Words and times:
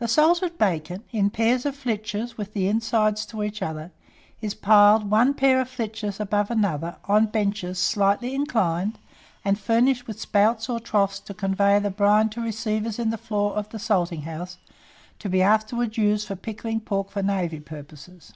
The 0.00 0.08
salted 0.08 0.58
bacon, 0.58 1.04
in 1.12 1.30
pairs 1.30 1.64
of 1.64 1.76
flitches 1.76 2.36
with 2.36 2.52
the 2.52 2.66
insides 2.66 3.24
to 3.26 3.44
each 3.44 3.62
other, 3.62 3.92
is 4.40 4.54
piled 4.54 5.08
one 5.08 5.34
pair 5.34 5.60
of 5.60 5.68
flitches 5.68 6.18
above 6.18 6.50
another 6.50 6.96
on 7.04 7.26
benches 7.26 7.78
slightly 7.78 8.34
inclined, 8.34 8.98
and 9.44 9.56
furnished 9.56 10.08
with 10.08 10.20
spouts 10.20 10.68
or 10.68 10.80
troughs 10.80 11.20
to 11.20 11.32
convey 11.32 11.78
the 11.78 11.90
brine 11.90 12.28
to 12.30 12.40
receivers 12.40 12.98
in 12.98 13.10
the 13.10 13.16
floor 13.16 13.54
of 13.54 13.68
the 13.68 13.78
salting 13.78 14.22
house, 14.22 14.58
to 15.20 15.28
be 15.28 15.40
afterwards 15.42 15.96
used 15.96 16.26
for 16.26 16.34
pickling 16.34 16.80
pork 16.80 17.08
for 17.12 17.22
navy 17.22 17.60
purposes. 17.60 18.32